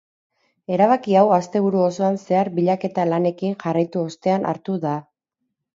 Erabaki 0.77 1.13
hau 1.19 1.23
asteburu 1.35 1.83
osoan 1.89 2.19
zehar 2.23 2.51
bilaketa 2.57 3.07
lanekin 3.13 3.57
jarraitu 3.67 4.07
ostean 4.11 4.51
hartu 4.55 4.85
da. 4.89 5.01